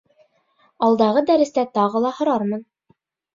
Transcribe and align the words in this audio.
Алдағы 0.87 1.23
дәрестә 1.27 1.67
тағы 1.77 2.03
ла 2.07 2.13
һорармын. 2.21 2.65